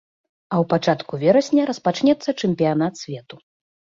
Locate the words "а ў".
0.53-0.67